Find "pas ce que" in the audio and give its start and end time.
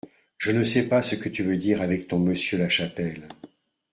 0.89-1.29